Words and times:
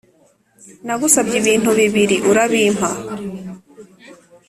Nagusabye 0.85 1.35
ibintu 1.41 1.69
bibiri 1.79 2.15
urabimpa 2.29 2.89